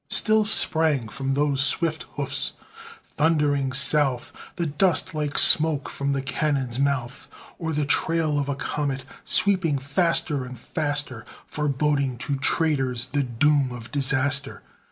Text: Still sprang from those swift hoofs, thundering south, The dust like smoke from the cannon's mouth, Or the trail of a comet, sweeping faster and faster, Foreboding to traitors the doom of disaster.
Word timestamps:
Still 0.09 0.45
sprang 0.45 1.09
from 1.09 1.35
those 1.35 1.61
swift 1.63 2.05
hoofs, 2.15 2.53
thundering 3.03 3.71
south, 3.71 4.33
The 4.55 4.65
dust 4.65 5.13
like 5.13 5.37
smoke 5.37 5.89
from 5.89 6.13
the 6.13 6.23
cannon's 6.23 6.79
mouth, 6.79 7.27
Or 7.59 7.71
the 7.71 7.85
trail 7.85 8.39
of 8.39 8.49
a 8.49 8.55
comet, 8.55 9.05
sweeping 9.25 9.77
faster 9.77 10.43
and 10.43 10.57
faster, 10.59 11.23
Foreboding 11.45 12.17
to 12.17 12.35
traitors 12.37 13.05
the 13.11 13.21
doom 13.21 13.71
of 13.71 13.91
disaster. 13.91 14.63